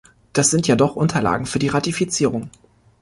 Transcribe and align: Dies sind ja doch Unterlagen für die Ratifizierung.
Dies 0.35 0.49
sind 0.49 0.67
ja 0.67 0.75
doch 0.75 0.95
Unterlagen 0.95 1.45
für 1.45 1.59
die 1.59 1.67
Ratifizierung. 1.67 2.49